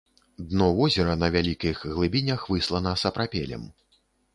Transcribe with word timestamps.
Дно 0.53 0.69
возера 0.79 1.13
на 1.25 1.29
вялікіх 1.37 1.85
глыбінях 2.01 2.39
выслана 2.55 2.99
сапрапелем. 3.07 3.75